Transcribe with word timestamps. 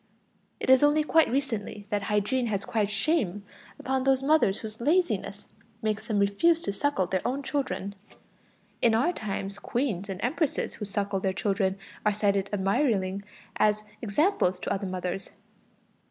It 0.59 0.71
is 0.71 0.81
only 0.81 1.03
quite 1.03 1.29
recently 1.29 1.85
that 1.91 2.01
hygiene 2.05 2.47
has 2.47 2.65
cried 2.65 2.89
shame 2.89 3.43
upon 3.77 4.03
those 4.03 4.23
mothers 4.23 4.61
whose 4.61 4.81
laziness 4.81 5.45
makes 5.83 6.07
them 6.07 6.17
refuse 6.17 6.59
to 6.63 6.73
suckle 6.73 7.05
their 7.05 7.21
own 7.23 7.43
children; 7.43 7.93
in 8.81 8.95
our 8.95 9.13
times 9.13 9.59
queens 9.59 10.09
and 10.09 10.19
empresses 10.23 10.73
who 10.73 10.85
suckle 10.85 11.19
their 11.19 11.33
children 11.33 11.77
are 12.03 12.13
still 12.13 12.29
cited 12.29 12.49
admiringly 12.51 13.21
as 13.57 13.83
examples 14.01 14.59
to 14.61 14.73
other 14.73 14.87
mothers. 14.87 15.29